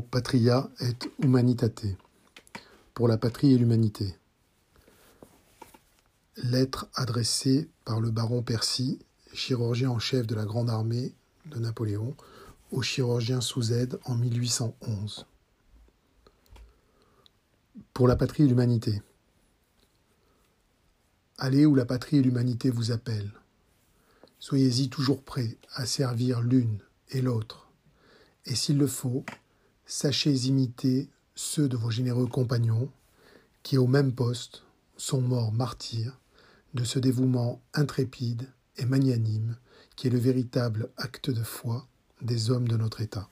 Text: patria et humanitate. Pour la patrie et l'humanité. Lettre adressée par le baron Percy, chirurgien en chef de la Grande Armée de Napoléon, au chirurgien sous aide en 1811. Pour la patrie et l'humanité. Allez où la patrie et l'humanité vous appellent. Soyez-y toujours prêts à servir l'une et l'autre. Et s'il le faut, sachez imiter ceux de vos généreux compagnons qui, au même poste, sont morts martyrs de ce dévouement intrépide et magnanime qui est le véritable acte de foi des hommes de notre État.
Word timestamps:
patria 0.00 0.70
et 0.80 0.94
humanitate. 1.24 1.86
Pour 2.94 3.08
la 3.08 3.18
patrie 3.18 3.52
et 3.52 3.58
l'humanité. 3.58 4.14
Lettre 6.36 6.86
adressée 6.94 7.68
par 7.84 8.00
le 8.00 8.10
baron 8.10 8.42
Percy, 8.42 9.00
chirurgien 9.32 9.90
en 9.90 9.98
chef 9.98 10.26
de 10.26 10.36
la 10.36 10.44
Grande 10.44 10.70
Armée 10.70 11.14
de 11.46 11.58
Napoléon, 11.58 12.14
au 12.70 12.80
chirurgien 12.82 13.40
sous 13.40 13.72
aide 13.72 13.98
en 14.04 14.14
1811. 14.14 15.26
Pour 17.92 18.06
la 18.06 18.14
patrie 18.14 18.44
et 18.44 18.46
l'humanité. 18.46 19.02
Allez 21.38 21.66
où 21.66 21.74
la 21.74 21.86
patrie 21.86 22.18
et 22.18 22.22
l'humanité 22.22 22.70
vous 22.70 22.92
appellent. 22.92 23.32
Soyez-y 24.38 24.90
toujours 24.90 25.22
prêts 25.22 25.56
à 25.74 25.86
servir 25.86 26.40
l'une 26.40 26.78
et 27.10 27.20
l'autre. 27.20 27.68
Et 28.44 28.54
s'il 28.54 28.78
le 28.78 28.86
faut, 28.86 29.24
sachez 29.86 30.46
imiter 30.46 31.08
ceux 31.34 31.68
de 31.68 31.76
vos 31.76 31.90
généreux 31.90 32.26
compagnons 32.26 32.90
qui, 33.62 33.78
au 33.78 33.86
même 33.86 34.12
poste, 34.12 34.62
sont 34.96 35.20
morts 35.20 35.52
martyrs 35.52 36.18
de 36.74 36.84
ce 36.84 36.98
dévouement 36.98 37.60
intrépide 37.74 38.48
et 38.76 38.84
magnanime 38.84 39.56
qui 39.96 40.06
est 40.06 40.10
le 40.10 40.18
véritable 40.18 40.88
acte 40.96 41.30
de 41.30 41.42
foi 41.42 41.86
des 42.22 42.50
hommes 42.50 42.68
de 42.68 42.76
notre 42.76 43.00
État. 43.00 43.28